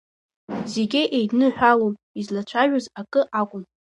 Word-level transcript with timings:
Зегьы 0.73 1.01
еидныҳәалон, 1.17 1.93
излацәажәоз 2.19 2.85
акы 2.99 3.21
акәын… 3.41 3.63